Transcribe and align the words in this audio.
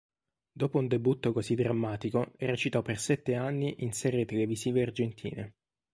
Dopo 0.51 0.79
un 0.79 0.87
debutto 0.87 1.31
così 1.31 1.53
drammatico 1.53 2.31
recitò 2.37 2.81
per 2.81 2.97
sette 2.97 3.35
anni 3.35 3.83
in 3.83 3.93
serie 3.93 4.25
televisive 4.25 4.81
argentine. 4.81 5.53